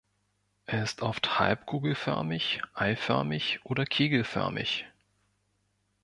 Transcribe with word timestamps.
Er 0.65 0.81
ist 0.81 1.03
oft 1.03 1.37
halbkugelförmig, 1.37 2.63
eiförmig 2.73 3.59
oder 3.63 3.85
kegelförmig. 3.85 4.87